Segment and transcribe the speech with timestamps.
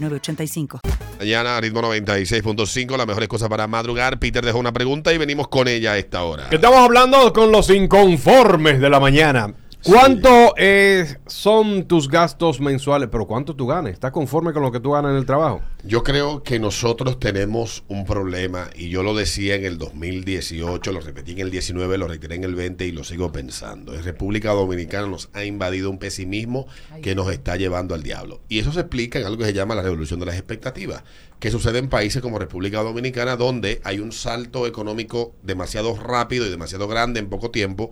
[0.00, 0.80] 985.
[1.18, 4.18] Mañana, ritmo 96.5, las mejores cosas para madrugar.
[4.18, 6.48] Peter dejó una pregunta y venimos con ella a esta hora.
[6.50, 9.54] Estamos hablando con los inconformes de la mañana.
[9.84, 13.10] ¿Cuánto eh, son tus gastos mensuales?
[13.12, 13.92] Pero ¿cuánto tú ganas?
[13.92, 15.60] ¿Estás conforme con lo que tú ganas en el trabajo?
[15.82, 21.00] Yo creo que nosotros tenemos un problema y yo lo decía en el 2018, lo
[21.00, 23.92] repetí en el 19, lo reiteré en el 20 y lo sigo pensando.
[23.92, 26.66] En República Dominicana nos ha invadido un pesimismo
[27.02, 28.40] que nos está llevando al diablo.
[28.48, 31.04] Y eso se explica en algo que se llama la revolución de las expectativas,
[31.38, 36.50] que sucede en países como República Dominicana donde hay un salto económico demasiado rápido y
[36.50, 37.90] demasiado grande en poco tiempo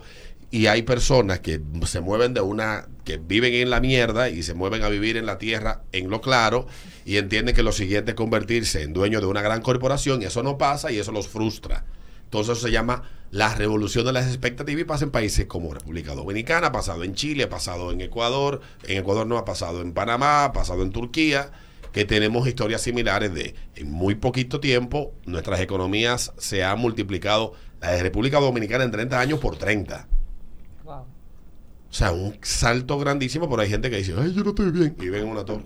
[0.53, 4.53] y hay personas que se mueven de una, que viven en la mierda y se
[4.53, 6.67] mueven a vivir en la tierra en lo claro
[7.06, 10.42] y entienden que lo siguiente es convertirse en dueño de una gran corporación y eso
[10.42, 11.86] no pasa y eso los frustra.
[12.25, 16.14] Entonces eso se llama la revolución de las expectativas y pasa en países como República
[16.14, 19.95] Dominicana, ha pasado en Chile, ha pasado en Ecuador, en Ecuador no ha pasado en
[19.95, 21.50] Panamá, ha pasado en Turquía,
[21.95, 27.92] que tenemos historias similares de en muy poquito tiempo nuestras economías se han multiplicado, la
[27.92, 30.08] de República Dominicana en 30 años por 30
[31.92, 34.97] o sea, un salto grandísimo, pero hay gente que dice, ay, yo no estoy bien.
[34.98, 35.64] Y ven en una torre.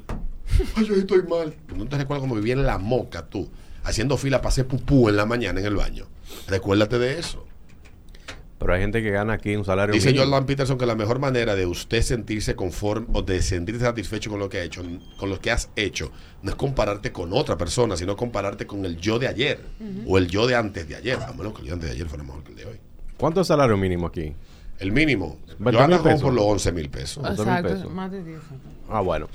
[0.75, 1.55] Ay, yo estoy mal.
[1.77, 3.49] No te recuerdas cómo vivía en la moca tú,
[3.85, 6.09] haciendo fila para hacer pupú en la mañana en el baño.
[6.49, 7.47] Recuérdate de eso.
[8.59, 11.55] Pero hay gente que gana aquí un salario Dice Jordan Peterson que la mejor manera
[11.55, 14.83] de usted sentirse conforme o de sentirse satisfecho con lo que ha hecho,
[15.19, 16.11] con lo que has hecho,
[16.43, 19.61] no es compararte con otra persona, sino compararte con el yo de ayer
[20.09, 21.19] o el yo de antes de ayer.
[21.23, 22.81] A menos que el yo de antes de ayer fuera mejor que el de hoy.
[23.17, 24.35] ¿Cuánto es el salario mínimo aquí?
[24.79, 25.39] El mínimo.
[25.59, 27.25] Yo ando por los 11 mil pesos.
[27.27, 28.41] Exacto, más de 10.
[28.89, 29.29] Ah, bueno.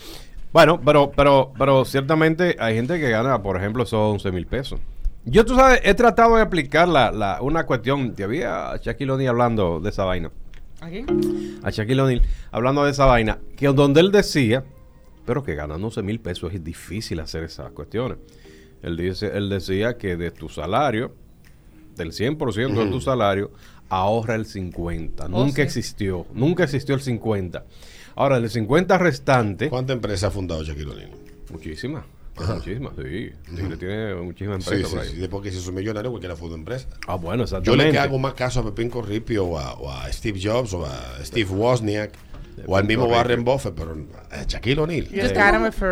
[0.53, 4.80] Bueno, pero, pero, pero ciertamente hay gente que gana, por ejemplo, esos 11 mil pesos.
[5.24, 8.13] Yo, tú sabes, he tratado de aplicar la, la, una cuestión.
[8.13, 10.31] Te había a Shaquille O'Neal hablando de esa vaina.
[10.81, 11.59] ¿A quién?
[11.63, 13.40] A Shaquille O'Neal hablando de esa vaina.
[13.56, 14.63] Que donde él decía,
[15.25, 18.18] pero que ganando 11 mil pesos es difícil hacer esas cuestiones.
[18.81, 21.13] Él, dice, él decía que de tu salario,
[21.96, 23.51] del 100% de tu salario,
[23.91, 25.28] ahorra el 50.
[25.28, 27.66] nunca existió, nunca existió el 50.
[28.16, 29.69] Ahora, el 50 restante...
[29.69, 31.12] ¿Cuántas empresas ha fundado Shaquille O'Neal?
[31.52, 32.06] Muchísimas.
[32.38, 33.31] Muchísimas, sí.
[33.78, 36.88] Tiene muchísimas empresas sí, sí, Sí, después que se hizo millonario, cualquiera fundó empresa.
[37.06, 37.85] Ah, bueno, exactamente.
[37.85, 40.85] Yo le hago más caso a Pepín Corripio o a, o a Steve Jobs o
[40.85, 42.13] a Steve Wozniak
[42.66, 45.07] o al mismo Warren Buffett, pero eh, Shaquille O'Neal.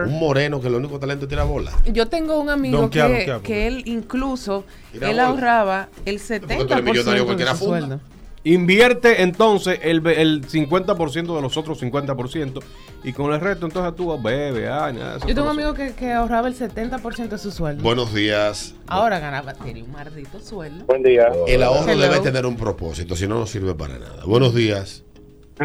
[0.06, 1.72] Un moreno que lo único talento tira bola.
[1.92, 4.66] Yo tengo un amigo que, que él incluso,
[5.00, 8.00] él ahorraba el 70% de su sueldo.
[8.46, 12.62] Invierte entonces el, el 50% de los otros 50%
[13.04, 14.92] y con el resto entonces tú bebes, ah,
[15.28, 17.84] Yo tengo un amigo que, que, ahorraba el 70% de su sueldo.
[17.84, 18.76] Buenos días.
[18.88, 20.86] Ahora ganaba, tiene un maldito sueldo.
[20.86, 21.30] Buen día.
[21.48, 24.24] El ahorro debe tener un propósito, si no, no sirve para nada.
[24.26, 25.04] Buenos días.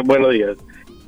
[0.05, 0.57] Buenos días.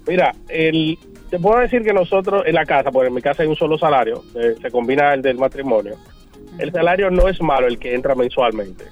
[0.07, 0.99] Mira, el,
[1.31, 3.79] te puedo decir que nosotros en la casa, porque en mi casa hay un solo
[3.79, 5.97] salario, eh, se combina el del matrimonio.
[6.59, 8.85] El salario no es malo el que entra mensualmente.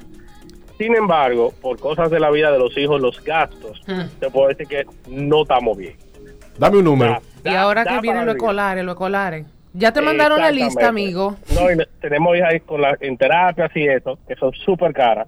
[0.76, 3.80] Sin embargo, por cosas de la vida de los hijos, los gastos,
[4.19, 5.94] te puedo decir que no estamos bien.
[6.58, 7.22] Dame un número.
[7.44, 9.46] y ahora que vienen los escolares, los escolares.
[9.72, 11.36] Ya te mandaron la lista, amigo.
[11.52, 15.26] No, tenemos hijas con la, en terapias y eso, que son súper caras.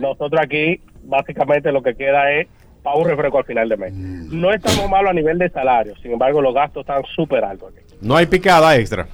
[0.00, 2.48] Nosotros aquí, básicamente, lo que queda es
[2.82, 3.92] para un refresco al final de mes.
[3.94, 4.40] Mm.
[4.40, 7.94] No estamos malos a nivel de salario, sin embargo los gastos están súper altos aquí.
[8.00, 9.08] No hay picada extra.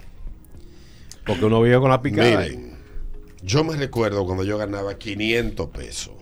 [1.26, 2.40] Porque uno vive con la picada.
[2.40, 2.78] Miren,
[3.42, 6.14] yo me recuerdo cuando yo ganaba 500 pesos.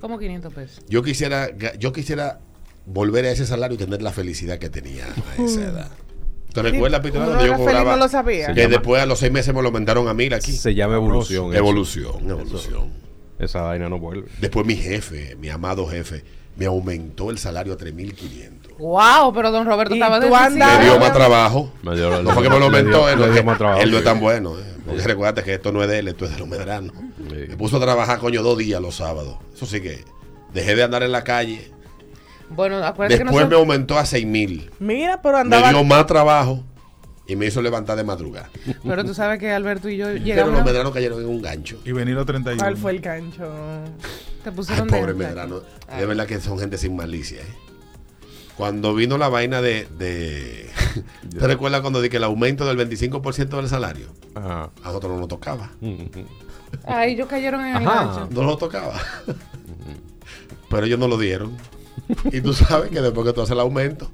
[0.00, 0.84] ¿Cómo 500 pesos?
[0.88, 1.48] Yo quisiera,
[1.78, 2.38] yo quisiera
[2.86, 5.90] volver a ese salario y tener la felicidad que tenía a esa edad.
[6.52, 7.92] ¿Te recuerdas, Peter, cuando yo cobraba?
[7.92, 8.54] No lo sabía.
[8.54, 10.52] Que después a los seis meses me lo aumentaron a mil aquí.
[10.52, 11.52] Se llama evolución.
[11.52, 12.92] Evolución, evolución.
[13.40, 14.28] esa vaina no vuelve.
[14.40, 16.22] Después mi jefe, mi amado jefe,
[16.56, 18.76] me aumentó el salario a 3.500.
[18.78, 21.72] Wow, pero don Roberto estaba de Me dio más trabajo.
[21.82, 24.58] no fue que me lo aumentó, él, no es tan bueno.
[24.58, 24.74] Eh.
[24.84, 26.92] Porque recuerda que esto no es de él, esto es de los medranos.
[27.18, 29.36] Me puso a trabajar, coño, dos días los sábados.
[29.54, 30.04] Eso sí que
[30.52, 31.70] dejé de andar en la calle.
[32.50, 34.70] Bueno, acuérdate Después me aumentó a seis mil.
[34.78, 35.68] Mira, pero andaba...
[35.68, 36.62] Me dio más trabajo
[37.26, 38.50] y me hizo levantar de madrugada.
[38.84, 40.50] Pero tú sabes que Alberto y yo llegamos...
[40.50, 41.80] Pero los medranos cayeron en un gancho.
[41.84, 42.62] Y venir a 31.
[42.62, 43.50] ¿Cuál fue el gancho?
[44.44, 45.62] Te pusieron Ay, pobre medrano.
[45.96, 47.54] De verdad que son gente sin malicia, ¿eh?
[48.56, 49.88] Cuando vino la vaina de...
[49.98, 50.70] de
[51.38, 54.06] ¿Te recuerdas cuando dije que el aumento del 25% del salario?
[54.34, 55.70] A nosotros no nos tocaba.
[56.86, 58.28] Ay, ellos cayeron en el gancho.
[58.30, 59.00] No nos tocaba.
[60.68, 61.56] Pero ellos no lo dieron.
[62.30, 64.10] Y tú sabes que después que tú haces el aumento,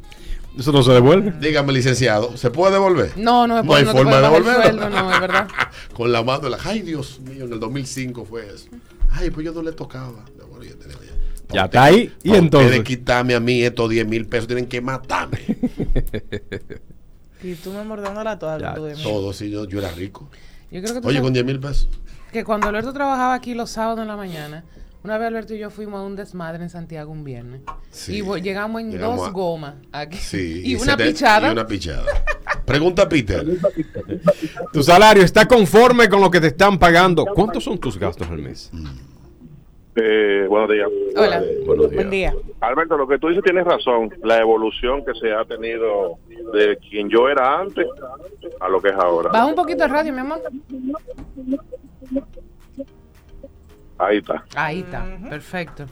[0.57, 1.33] eso no se devuelve.
[1.41, 3.13] Dígame, licenciado, ¿se puede devolver?
[3.17, 4.91] No, no, no hay forma de devolverlo.
[4.91, 5.49] no, es verdad.
[5.95, 8.69] Con la mano, la, ay Dios mío, en el 2005 fue eso.
[9.11, 10.25] Ay, pues yo no le tocaba.
[11.53, 12.13] ya, está ahí.
[12.23, 12.71] Y entonces.
[12.71, 15.39] Tienen que quitarme a mí estos 10 mil pesos, tienen que matarme.
[17.43, 18.75] y tú me mordando la toalla.
[19.03, 20.29] Todo, sí, yo, yo era rico.
[21.03, 21.89] Oye, con 10 mil pesos.
[22.33, 24.65] Que cuando Alberto trabajaba aquí los sábados en la mañana,
[25.03, 27.63] una vez Alberto y yo fuimos a un desmadre en Santiago un viernes.
[28.07, 30.19] y llegamos en dos gomas aquí.
[30.65, 31.49] y, una pichada.
[31.49, 32.05] Y una pichada.
[32.71, 33.45] Pregunta Peter.
[34.73, 37.27] ¿Tu salario está conforme con lo que te están pagando?
[37.27, 38.71] ¿Cuántos son tus gastos al mes?
[39.97, 40.89] Eh, buenos días.
[41.17, 41.43] Hola.
[41.67, 41.95] Buenos días.
[41.97, 42.35] Buen día.
[42.61, 44.15] Alberto, lo que tú dices tienes razón.
[44.23, 46.19] La evolución que se ha tenido
[46.55, 47.89] de quien yo era antes
[48.61, 49.31] a lo que es ahora.
[49.33, 50.41] Baja un poquito el radio, mi amor.
[53.99, 54.45] Ahí está.
[54.55, 55.87] Ahí está, perfecto.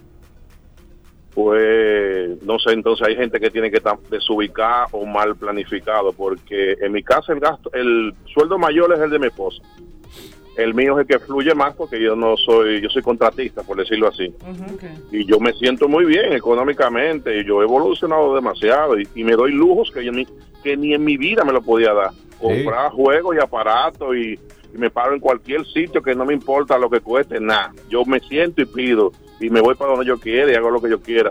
[1.38, 6.72] Pues no sé, entonces hay gente que tiene que estar desubicada o mal planificado, porque
[6.80, 9.62] en mi casa el gasto, el sueldo mayor es el de mi esposa.
[10.56, 13.76] El mío es el que fluye más porque yo no soy, yo soy contratista, por
[13.76, 14.34] decirlo así.
[15.12, 19.52] Y yo me siento muy bien económicamente, y yo he evolucionado demasiado y, me doy
[19.52, 20.26] lujos que, ni,
[20.64, 22.10] que ni en mi vida me lo podía dar.
[22.40, 24.36] Comprar juegos y aparatos y
[24.74, 27.72] y me paro en cualquier sitio que no me importa lo que cueste, nada.
[27.88, 30.80] Yo me siento y pido y me voy para donde yo quiera y hago lo
[30.80, 31.30] que yo quiera.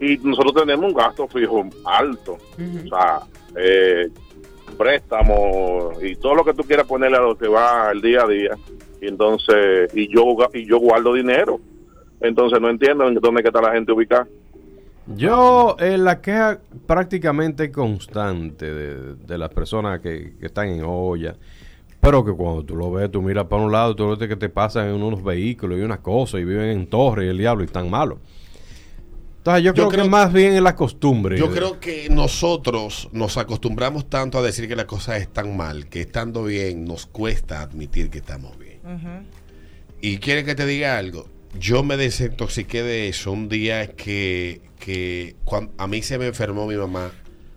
[0.00, 3.20] Y nosotros tenemos un gasto fijo alto, o sea,
[3.56, 4.10] eh,
[4.76, 8.26] préstamos y todo lo que tú quieras ponerle a lo que va el día a
[8.26, 8.50] día.
[9.00, 10.24] Y entonces, y yo,
[10.54, 11.60] y yo guardo dinero.
[12.20, 14.26] Entonces no entiendo en dónde está la gente ubicada.
[15.06, 21.34] Yo, en la queja prácticamente constante de, las personas que, que están en olla,
[22.02, 24.48] pero que cuando tú lo ves, tú miras para un lado, tú ves que te
[24.48, 27.66] pasan en unos vehículos y unas cosas y viven en torres y el diablo y
[27.66, 28.18] están malos.
[29.38, 31.38] Entonces yo, creo, que más bien es la costumbre.
[31.38, 36.00] Yo creo que nosotros nos acostumbramos tanto a decir que las cosas están mal, que
[36.00, 38.80] estando bien nos cuesta admitir que estamos bien.
[40.00, 41.28] Y quiere que te diga algo.
[41.56, 46.66] Yo me desintoxiqué de eso un día que, que cuando, a mí se me enfermó
[46.66, 47.12] mi mamá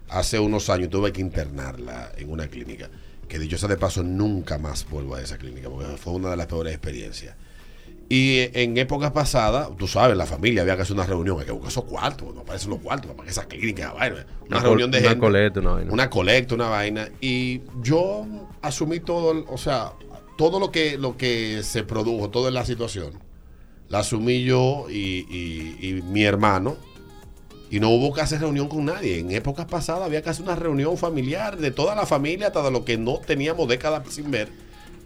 [0.09, 2.91] hace unos años, tuve que internarla en una clínica
[3.27, 6.37] que dicho sea de paso, nunca más vuelvo a esa clínica, porque fue una de
[6.37, 7.35] las peores experiencias.
[8.07, 11.51] Y en épocas pasadas, tú sabes, la familia había que hacer una reunión, hay que
[11.51, 14.25] buscar esos cuartos, no aparecen los cuartos, para que esa clínica, vaina.
[14.47, 15.91] Una, reunión de una Colecta, una vaina.
[15.91, 17.09] Una colecta, una vaina.
[17.19, 18.27] Y yo
[18.61, 19.93] asumí todo, o sea,
[20.37, 23.13] todo lo que, lo que se produjo, toda la situación,
[23.89, 25.25] la asumí yo y,
[25.81, 26.77] y mi hermano,
[27.69, 29.19] y no hubo que hacer reunión con nadie.
[29.19, 32.71] En épocas pasadas había que hacer una reunión familiar de toda la familia, hasta de
[32.71, 34.49] lo que no teníamos décadas sin ver,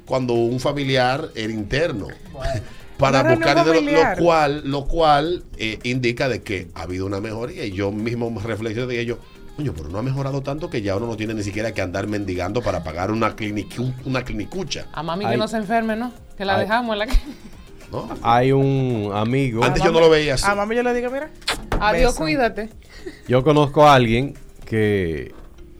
[0.06, 2.08] cuando un familiar era interno.
[2.98, 7.66] para buscar lo, lo, cual, lo cual eh, indica de que ha habido una mejoría.
[7.66, 9.20] Y yo mismo me reflexioné de ello.
[9.56, 12.08] Coño, pero no ha mejorado tanto que ya uno no tiene ni siquiera que andar
[12.08, 13.36] mendigando para pagar una,
[14.06, 14.88] una clinicucha.
[14.94, 16.14] A mami que no se enferme, ¿no?
[16.38, 17.08] Que la dejamos en la
[18.22, 19.64] hay un amigo.
[19.64, 20.46] Antes yo no lo veía así.
[20.48, 21.30] A mami yo le digo, mira,
[21.80, 22.70] adiós, cuídate.
[23.28, 25.34] Yo conozco a alguien que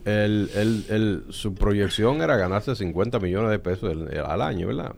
[0.04, 4.92] el, su proyección era ganarse 50 millones de pesos al año, ¿verdad?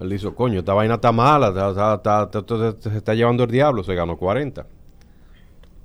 [0.00, 1.52] Él dijo, coño, esta vaina está mala,
[2.80, 4.66] se está llevando el diablo, se ganó 40.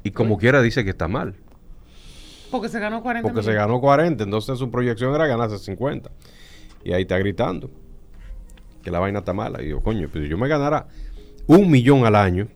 [0.03, 1.35] Y como quiera dice que está mal.
[2.49, 3.27] Porque se ganó 40.
[3.27, 6.09] Porque se ganó 40, entonces su proyección era ganarse 50.
[6.83, 7.69] Y ahí está gritando
[8.83, 9.61] que la vaina está mala.
[9.61, 10.87] Y digo, coño, pero si yo me ganara
[11.47, 12.47] un millón al año,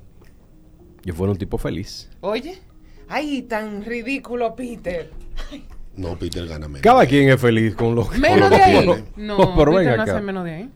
[1.03, 2.09] yo fuera un tipo feliz.
[2.21, 2.59] Oye,
[3.09, 5.09] ay, tan ridículo, Peter.
[5.95, 6.81] No, Peter gana menos.
[6.81, 9.05] Cada quien es feliz con lo, menos de ahí.
[9.15, 10.69] No, pero Peter venga no menos de ahí.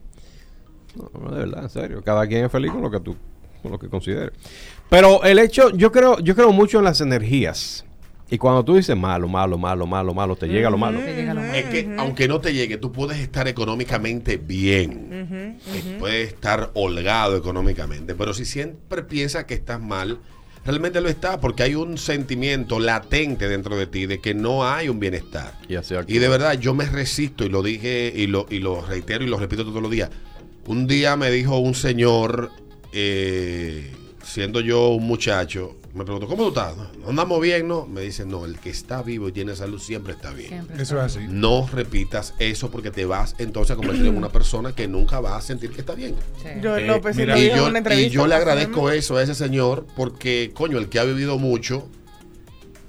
[0.96, 2.04] No, de verdad, en serio.
[2.04, 3.16] Cada quien es feliz con lo que tú,
[3.64, 4.32] con lo que considere.
[4.90, 7.84] Pero el hecho, yo creo, yo creo mucho en las energías.
[8.30, 11.00] Y cuando tú dices malo, malo, malo, malo, malo, te llega lo malo.
[11.00, 15.58] Es que aunque no te llegue, tú puedes estar económicamente bien.
[16.00, 18.16] Puedes estar holgado económicamente.
[18.16, 20.20] Pero si siempre piensas que estás mal,
[20.66, 24.90] realmente lo está, porque hay un sentimiento latente dentro de ti de que no hay
[24.90, 25.54] un bienestar.
[25.70, 29.24] Y, y de verdad, yo me resisto y lo dije y lo, y lo reitero
[29.24, 30.10] y lo repito todos los días.
[30.66, 32.52] Un día me dijo un señor,
[32.92, 36.76] eh, siendo yo un muchacho, me preguntó, ¿cómo tú estás?
[37.08, 37.68] ¿Andamos bien?
[37.68, 37.88] No.
[37.88, 40.68] Me dice, no, el que está vivo y tiene salud siempre está bien.
[40.78, 41.20] eso es así.
[41.28, 45.36] No repitas eso porque te vas entonces a convertir en una persona que nunca va
[45.36, 46.16] a sentir que está bien.
[46.62, 47.02] Yo, eh,
[47.96, 51.90] y, yo, le agradezco eso a ese señor porque, coño, el que ha vivido mucho,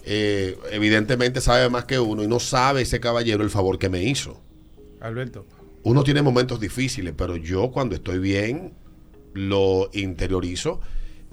[0.04, 4.02] eh, evidentemente sabe más que uno y no sabe ese caballero el favor que me
[4.02, 4.40] hizo.
[5.00, 5.46] Alberto.
[5.82, 8.74] Uno tiene momentos difíciles, pero yo cuando estoy bien
[9.32, 10.80] lo interiorizo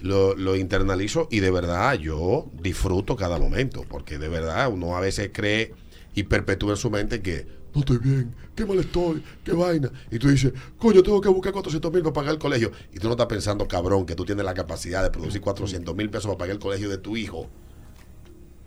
[0.02, 5.32] lo, internalizo y de verdad yo disfruto cada momento, porque de verdad uno a veces
[5.34, 5.74] cree
[6.14, 9.92] y perpetúa en su mente que no estoy bien, qué mal estoy, qué vaina.
[10.10, 12.72] Y tú dices, coño, tengo que buscar 400 mil para pagar el colegio.
[12.94, 16.10] Y tú no estás pensando, cabrón, que tú tienes la capacidad de producir 400 mil
[16.10, 17.50] pesos para pagar el colegio de tu hijo.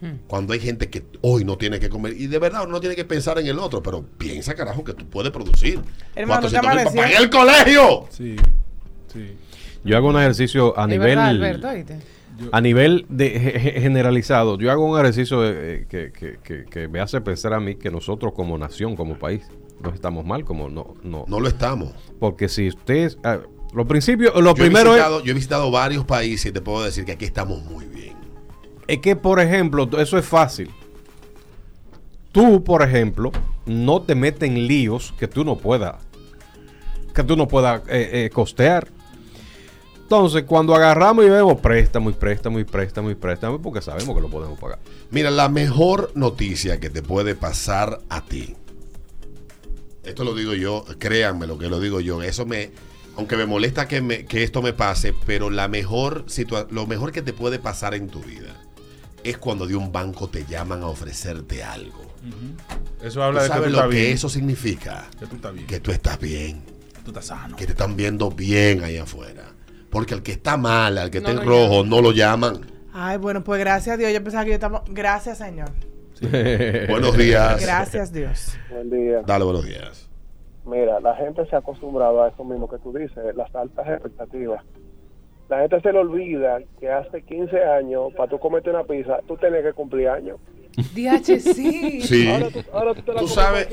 [0.03, 0.19] Hmm.
[0.27, 2.95] Cuando hay gente que hoy no tiene que comer, y de verdad uno no tiene
[2.95, 5.81] que pensar en el otro, pero piensa, carajo, que tú puedes producir
[6.15, 8.07] 400 mil para pagar el colegio.
[8.11, 8.37] Sí,
[9.11, 9.39] sí.
[9.85, 11.19] Yo hago un ejercicio a nivel...
[12.53, 13.31] a nivel de
[13.81, 18.57] generalizado, yo hago un ejercicio eh, que, me hace pensar a mí que nosotros como
[18.59, 19.43] nación, como país,
[19.83, 20.95] no estamos mal, como no...
[21.03, 21.93] No, no lo estamos.
[22.19, 23.19] Porque si ustedes...
[23.25, 23.39] Ah,
[23.73, 25.03] lo principio, lo primero es...
[25.25, 28.17] Yo he visitado varios países y te puedo decir que aquí estamos muy bien.
[28.87, 30.71] Es que, por ejemplo, eso es fácil.
[32.33, 33.33] Tú, por ejemplo,
[33.67, 35.97] no te metes en líos que tú no puedas
[37.19, 38.87] que tú no puedas eh, eh, costear.
[40.09, 44.23] Entonces, cuando agarramos y vemos préstamo y préstamo y préstamo y préstamo, porque sabemos que
[44.23, 44.79] lo podemos pagar.
[45.11, 48.57] Mira, la mejor noticia que te puede pasar a ti,
[50.05, 52.71] esto lo digo yo, créanme lo que lo digo yo, eso me,
[53.19, 56.25] aunque me molesta que, me, que esto me pase, pero la mejor
[56.71, 58.57] lo mejor que te puede pasar en tu vida
[59.25, 62.07] es cuando de un banco te llaman a ofrecerte algo.
[63.03, 65.11] Eso habla de que tú lo que eso significa?
[65.21, 65.67] Que tú estás bien.
[65.67, 66.63] Que tú estás bien.
[66.95, 67.57] Que tú estás sano.
[67.57, 69.58] Que te están viendo bien ahí afuera.
[69.91, 72.61] Porque al que está mal, al que está en rojo, no lo llaman.
[72.93, 74.13] Ay, bueno, pues gracias a Dios.
[74.13, 74.83] Yo pensaba que yo estaba.
[74.89, 75.71] Gracias, Señor.
[76.89, 77.63] buenos días.
[77.63, 78.59] Gracias, Dios.
[78.71, 79.23] Buen día.
[79.25, 80.09] Dale, buenos días.
[80.67, 84.63] Mira, la gente se ha acostumbrado a eso mismo que tú dices, las altas expectativas.
[85.49, 89.37] La gente se le olvida que hace 15 años, para tú comerte una pizza, tú
[89.39, 90.39] tenías que cumplir años.
[90.77, 92.01] DH, sí.
[92.03, 92.29] sí.
[92.73, 93.69] Ahora, tú, sabes,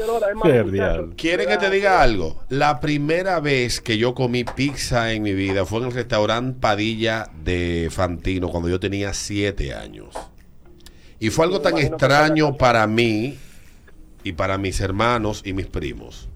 [1.16, 2.44] ¿quiere que te diga algo?
[2.50, 7.30] La primera vez que yo comí pizza en mi vida fue en el restaurante Padilla
[7.44, 10.16] de Fantino cuando yo tenía 7 años.
[11.20, 13.38] Y fue algo tan extraño para mí
[14.24, 16.30] y para mis hermanos y mis primos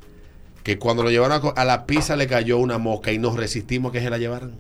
[0.64, 3.92] que cuando lo llevaron a, a la pizza le cayó una mosca y nos resistimos
[3.92, 4.54] que se la llevaran.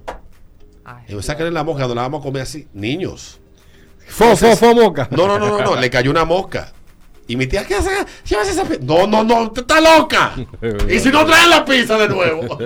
[0.83, 2.67] Ay, y la mosca, no la vamos a comer así.
[2.73, 3.39] Niños.
[4.09, 5.07] Fo, fo, fo, mosca.
[5.11, 6.73] No, no, no, no, le cayó una mosca.
[7.29, 7.91] Y mi tía, ¿qué hace?
[8.25, 8.79] Llévase esa pizza.
[8.81, 10.33] No, no, no, está loca.
[10.89, 12.57] y si no traen la pizza de nuevo.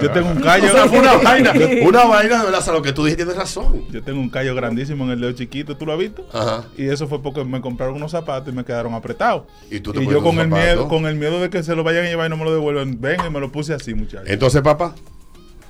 [0.00, 0.72] Yo tengo un callo.
[0.92, 1.52] una vaina,
[1.84, 3.84] una vaina de verdad, lo que tú dijiste tienes razón.
[3.90, 6.24] Yo tengo un callo grandísimo en el dedo chiquito, ¿tú lo has visto?
[6.32, 6.66] Ajá.
[6.76, 9.42] Y eso fue porque me compraron unos zapatos y me quedaron apretados.
[9.72, 11.82] Y tú te Y yo con el miedo, con el miedo de que se lo
[11.82, 13.00] vayan a llevar y no me lo devuelvan.
[13.00, 14.28] Ven y me lo puse así, muchachos.
[14.28, 14.94] Entonces, papá.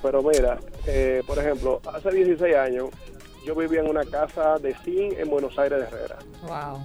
[0.03, 2.89] Pero mira, eh, por ejemplo, hace 16 años
[3.45, 6.17] yo vivía en una casa de zinc en Buenos Aires de Herrera.
[6.43, 6.79] Wow.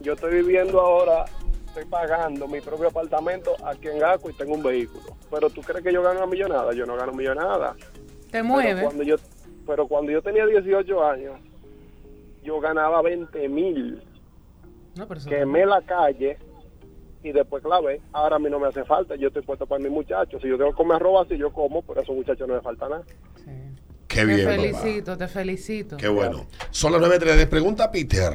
[0.00, 1.24] Yo estoy viviendo ahora,
[1.66, 5.16] estoy pagando mi propio apartamento aquí en Gaco y tengo un vehículo.
[5.30, 6.72] Pero tú crees que yo gano una millonada?
[6.72, 7.74] Yo no gano millonada.
[8.30, 8.74] Te mueve.
[8.74, 9.16] Pero cuando yo,
[9.66, 11.40] pero cuando yo tenía 18 años,
[12.42, 14.02] yo ganaba 20 mil.
[14.96, 16.38] No, Quemé la calle
[17.22, 19.90] y después clave, ahora a mí no me hace falta, yo estoy puesto para mis
[19.90, 20.42] muchachos.
[20.42, 22.60] Si yo tengo que comer arroba, si yo como, pero a esos muchachos no me
[22.60, 23.04] falta nada.
[23.36, 23.63] Sí.
[24.14, 24.46] Qué bien.
[24.46, 25.96] Te felicito, te felicito.
[25.96, 26.46] Qué bueno.
[26.70, 27.48] Son las 9.3.
[27.48, 28.32] Pregunta Peter.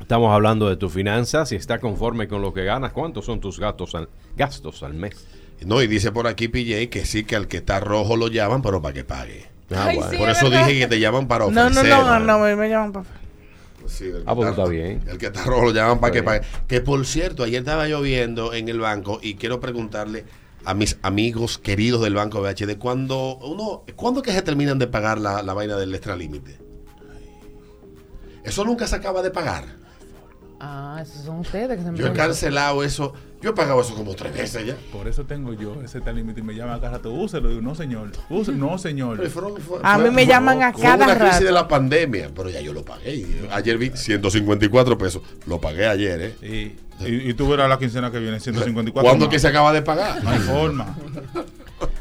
[0.00, 1.50] Estamos hablando de tus finanzas.
[1.50, 5.26] Si está conforme con lo que ganas, ¿cuántos son tus gastos al, gastos al mes?
[5.64, 8.62] No, y dice por aquí PJ que sí, que al que está rojo lo llaman,
[8.62, 9.46] pero para que pague.
[9.72, 11.72] Ah, por eso dije que te llaman para ofrecer.
[11.72, 13.06] No, no, no, no, me llaman para
[14.26, 15.02] ah, pues está bien.
[15.06, 16.40] El que está rojo lo llaman para que pague.
[16.66, 20.24] Que por cierto, ayer estaba lloviendo en el banco y quiero preguntarle
[20.64, 25.18] a mis amigos queridos del banco BHD, cuando uno, ¿cuándo que se terminan de pagar
[25.18, 26.58] la, la vaina del extralímite?
[28.44, 29.80] Eso nunca se acaba de pagar.
[30.62, 33.14] Ah, esos son ustedes que se me Yo he cancelado eso.
[33.40, 34.76] Yo he pagado eso como tres veces ya.
[34.92, 37.10] Por eso tengo yo ese tal límite y me llama a cada rato.
[37.10, 37.48] Úselo.
[37.48, 38.10] Digo, no, señor.
[38.28, 38.58] Úselo.
[38.58, 39.18] No, señor.
[39.82, 41.12] a mí me llaman a cada rato.
[41.12, 43.24] una crisis de la pandemia, pero ya yo lo pagué.
[43.50, 45.22] Ayer vi 154 pesos.
[45.46, 46.76] Lo pagué ayer, ¿eh?
[47.06, 49.02] Y, y, tú verás la quincena que viene, 154.
[49.02, 50.22] ¿Cuándo que se acaba de pagar?
[50.22, 50.96] No hay forma.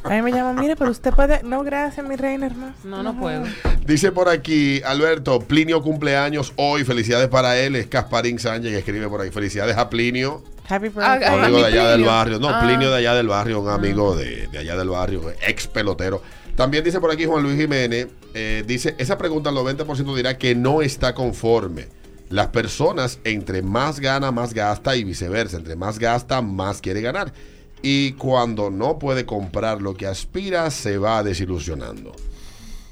[0.04, 1.42] A mí me llaman, mire, pero usted puede.
[1.44, 2.74] No, gracias, mi reina hermano.
[2.84, 3.44] No, no puedo.
[3.86, 6.84] Dice por aquí, Alberto, Plinio cumpleaños hoy.
[6.84, 7.76] Felicidades para él.
[7.76, 9.30] Es Casparín Sánchez que escribe por ahí.
[9.30, 10.44] Felicidades a Plinio.
[10.68, 11.24] Happy birthday.
[11.24, 11.90] Ah, amigo de allá Plinio.
[11.92, 12.40] del barrio.
[12.40, 12.62] No, Ah.
[12.64, 16.22] Plinio de allá del barrio, un amigo de, de allá del barrio, ex pelotero.
[16.56, 20.56] También dice por aquí Juan Luis Jiménez, eh, dice, esa pregunta el 90% dirá que
[20.56, 21.88] no está conforme.
[22.30, 25.58] Las personas entre más gana, más gasta y viceversa.
[25.58, 27.34] Entre más gasta, más quiere ganar.
[27.82, 32.14] Y cuando no puede comprar lo que aspira, se va desilusionando.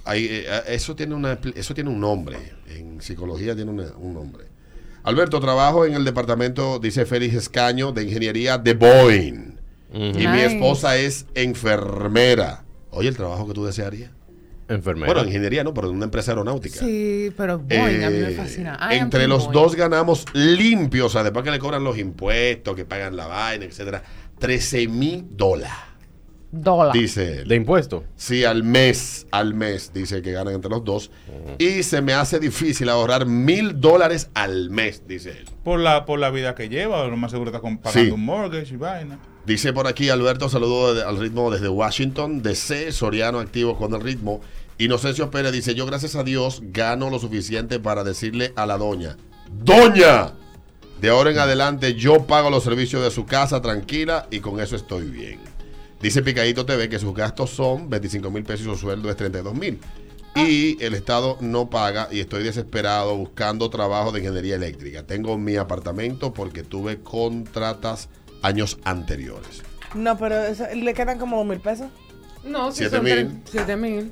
[0.06, 2.38] Ahí, eh, eso, tiene una, eso tiene un nombre.
[2.70, 4.46] En psicología tiene una- un nombre.
[5.04, 9.58] Alberto, trabajo en el departamento, dice Félix Escaño, de ingeniería de Boeing.
[9.94, 12.64] Y mi esposa es enfermera.
[12.92, 14.12] Oye, el trabajo que tú desearías.
[14.70, 15.14] Enfermera.
[15.14, 16.80] Bueno, ingeniería no, pero en una empresa aeronáutica.
[16.80, 18.78] Sí, pero Boeing a mí me Eh, fascina.
[18.92, 19.54] I entre los Boeing.
[19.54, 23.66] dos ganamos limpio, o sea, después que le cobran los impuestos, que pagan la vaina,
[23.66, 24.04] etcétera,
[24.40, 25.74] 13 mil dólares,
[26.52, 26.94] Dólar.
[26.94, 27.48] dice él.
[27.48, 28.04] ¿De impuestos?
[28.16, 31.12] Sí, al mes, al mes, dice que ganan entre los dos.
[31.58, 35.46] Y se me hace difícil ahorrar mil dólares al mes, dice él.
[35.64, 38.12] Por la, por la vida que lleva, lo más seguro está con- pagando Sí.
[38.12, 39.20] un mortgage y vaina.
[39.46, 44.02] Dice por aquí Alberto, saludo de- al ritmo desde Washington, DC, Soriano activo con el
[44.02, 44.42] ritmo.
[44.80, 49.18] Inocencio Pérez dice, yo gracias a Dios gano lo suficiente para decirle a la doña,
[49.64, 50.34] Doña,
[51.02, 54.76] de ahora en adelante yo pago los servicios de su casa tranquila y con eso
[54.76, 55.40] estoy bien.
[56.02, 59.56] Dice Picadito TV que sus gastos son 25 mil pesos y su sueldo es 32
[59.56, 59.80] mil.
[60.36, 65.02] Y el Estado no paga y estoy desesperado buscando trabajo de ingeniería eléctrica.
[65.02, 68.10] Tengo mi apartamento porque tuve contratas
[68.44, 69.64] años anteriores.
[69.96, 71.88] No, pero eso- le quedan como mil pesos.
[72.44, 73.14] No, Siete son mil.
[73.16, 74.12] tre- siete mil.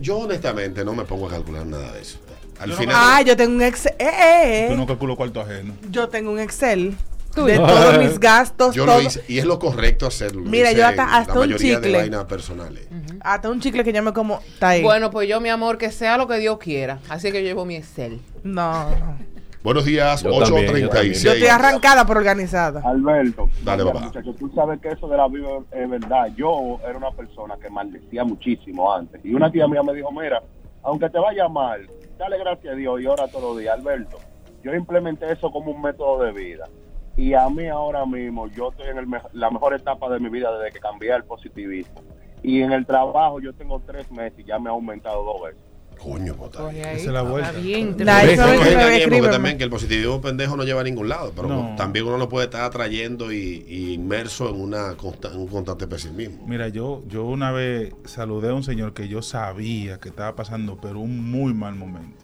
[0.00, 2.18] Yo honestamente no me pongo a calcular nada de eso.
[2.58, 3.92] Al final, Ah, yo tengo un Excel.
[3.98, 4.76] Eh, eh, Tú eh.
[4.76, 5.74] no calculo cuarto ajeno.
[5.90, 6.96] Yo tengo un Excel
[7.34, 7.44] Tú.
[7.44, 8.74] de todos mis gastos.
[8.74, 8.96] yo todo.
[8.96, 10.40] lo hice y es lo correcto hacerlo.
[10.40, 11.98] Lo Mira, yo hasta- hasta la un mayoría de chicle.
[11.98, 12.86] vainas personales.
[13.20, 14.40] Hasta un chicle que yo me como.
[14.54, 14.82] Está ahí.
[14.82, 16.98] Bueno, pues yo, mi amor, que sea lo que Dios quiera.
[17.10, 18.20] Así que yo llevo mi Excel.
[18.42, 19.18] No, no.
[19.66, 21.22] Buenos días, Yo también, yo 8.36.
[21.24, 22.80] Yo estoy arrancada pero organizada.
[22.84, 24.06] Alberto, Dale, mira, papá.
[24.06, 26.28] muchacho, tú sabes que eso de la vida es verdad.
[26.36, 29.20] Yo era una persona que maldecía muchísimo antes.
[29.24, 30.40] Y una tía mía me dijo, mira,
[30.84, 31.80] aunque te vaya mal,
[32.16, 33.76] dale gracias a Dios y ora todos los días.
[33.76, 34.18] Alberto,
[34.62, 36.68] yo implementé eso como un método de vida.
[37.16, 40.28] Y a mí ahora mismo, yo estoy en el me- la mejor etapa de mi
[40.28, 42.02] vida desde que cambié al positivismo.
[42.40, 45.60] Y en el trabajo yo tengo tres meses y ya me ha aumentado dos veces.
[46.02, 46.58] Coño, puta.
[46.60, 46.96] Coge ahí.
[46.96, 47.48] Esa es la vuelta.
[47.50, 47.96] Está bien.
[47.98, 51.74] es que también que el positivismo pendejo no lleva a ningún lado, pero No.
[51.76, 55.86] también uno no puede estar atrayendo y, y inmerso en una consta- en un constante
[55.88, 56.46] pesimismo.
[56.46, 60.78] Mira, yo, yo una vez saludé a un señor que yo sabía que estaba pasando,
[60.80, 62.16] pero un muy mal momento.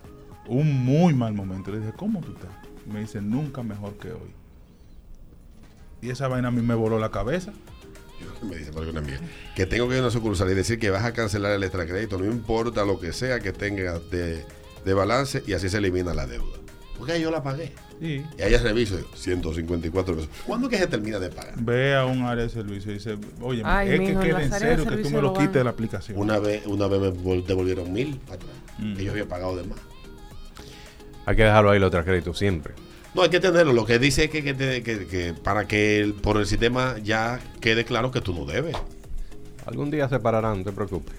[0.46, 1.70] Un muy mal momento.
[1.72, 2.50] Le dije, ¿cómo tú estás?
[2.92, 4.30] Me dice, nunca mejor que hoy.
[6.02, 7.52] Y esa vaina a mí me voló la cabeza.
[8.42, 9.18] Me dice una amiga,
[9.54, 12.18] que tengo que ir a una sucursal y decir que vas a cancelar el extracrédito,
[12.18, 14.44] no importa lo que sea que tengas de,
[14.84, 16.58] de balance y así se elimina la deuda.
[16.98, 17.72] Porque yo la pagué.
[18.00, 18.24] Sí.
[18.38, 20.30] Y ahí reviso, 154 pesos.
[20.46, 21.54] ¿Cuándo que se termina de pagar?
[21.58, 24.52] Ve a un área de servicio y dice, oye, Ay, es mijo, que quede en
[24.52, 26.18] serio que tú me lo quites de la aplicación.
[26.18, 28.50] Una vez, una vez me vol- devolvieron mil para atrás.
[28.78, 28.96] Mm.
[28.96, 29.78] Que yo había pagado de más.
[31.26, 32.74] Hay que dejarlo ahí los créditos siempre.
[33.14, 33.72] No, hay que tenerlo.
[33.72, 36.96] Lo que dice es que, que te- que- que para que el- por el sistema
[37.02, 38.74] ya quede claro que tú no debes.
[39.66, 41.14] Algún día se pararán, no te preocupes.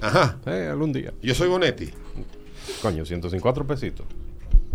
[0.00, 0.38] Ajá.
[0.46, 1.12] Eh, algún día.
[1.22, 1.90] Yo soy Bonetti.
[2.82, 4.06] Coño, 154 pesitos.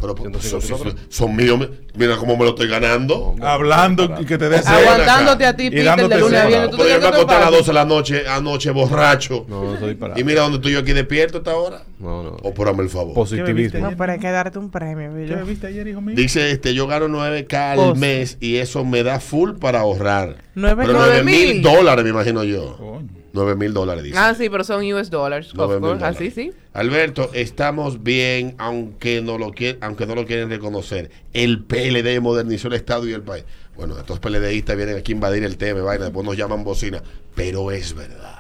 [0.02, 0.92] Pero pues, son, 154.
[0.92, 1.70] son- son míos.
[1.96, 3.36] Mira cómo me lo estoy ganando.
[3.42, 6.72] Hablando y que te des Aguantándote a ti, Y Peter, dándote de lunes a viernes.
[6.72, 9.46] ¿Tú Pero yo me acosté a las te 12 de la noche, anoche borracho.
[9.48, 10.20] No, no soy para.
[10.20, 11.84] Y mira donde estoy yo aquí despierto hasta ahora.
[12.00, 12.30] No, no.
[12.42, 13.14] O por el favor.
[13.14, 13.92] Positivismo.
[13.92, 16.16] No, pero hay que darte un premio, ¿Qué me viste ayer, hijo mío?
[16.16, 20.38] Dice este, yo gano 9K al Pues- mes y eso me da full para ahorrar.
[20.56, 21.62] Nueve- Pero nueve 9 mil mil.
[21.62, 22.76] dólares, me imagino yo.
[22.78, 23.21] Coño.
[23.34, 24.18] 9 mil dólares, dice.
[24.18, 25.50] Ah, sí, pero son US dollars.
[25.50, 26.34] Así dólares.
[26.34, 26.52] sí.
[26.74, 31.12] Alberto, estamos bien, aunque no lo quieren, aunque no lo quieren reconocer.
[31.34, 33.44] El PLD modernizó el Estado y el país.
[33.76, 37.02] Bueno, estos PLDistas vienen aquí a invadir el tema, vaina, después nos llaman bocina.
[37.36, 38.38] Pero es verdad,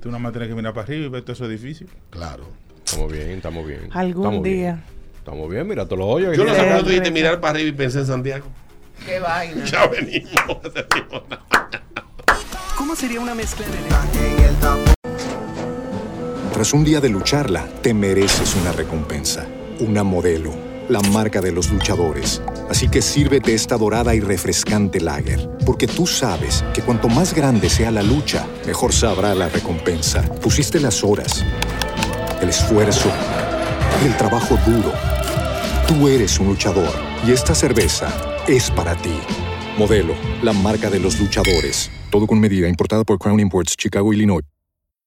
[0.00, 1.90] Tú nada más tienes que mirar para arriba y ver todos esos edificios.
[2.10, 2.44] claro.
[2.84, 3.88] Estamos bien, estamos bien.
[3.92, 4.56] Algún Estamos bien.
[4.56, 4.84] día.
[5.16, 6.36] Estamos bien, mira, todos los hoyos.
[6.36, 8.46] Yo no que sé tú dijiste mirar para arriba y pensé en Santiago.
[9.06, 9.64] Qué vaina.
[9.70, 10.32] Ya venimos.
[10.74, 11.22] venimos.
[12.84, 13.78] ¿Cómo sería una mezcla de
[16.52, 19.46] Tras un día de lucharla, te mereces una recompensa,
[19.80, 20.52] una modelo,
[20.90, 22.42] la marca de los luchadores.
[22.68, 27.70] Así que sírvete esta dorada y refrescante lager, porque tú sabes que cuanto más grande
[27.70, 30.20] sea la lucha, mejor sabrá la recompensa.
[30.42, 31.42] Pusiste las horas,
[32.42, 33.10] el esfuerzo,
[34.04, 34.92] el trabajo duro.
[35.88, 36.92] Tú eres un luchador
[37.26, 38.08] y esta cerveza
[38.46, 39.18] es para ti.
[39.76, 41.90] Modelo, la marca de los luchadores.
[42.10, 44.44] Todo con medida, importada por Crown Imports, Chicago, Illinois.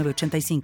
[0.00, 0.62] 85